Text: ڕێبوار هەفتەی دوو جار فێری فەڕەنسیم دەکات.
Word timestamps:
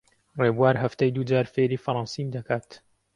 ڕێبوار 0.41 0.75
هەفتەی 0.83 1.13
دوو 1.15 1.27
جار 1.31 1.45
فێری 1.53 1.83
فەڕەنسیم 1.83 2.27
دەکات. 2.35 2.67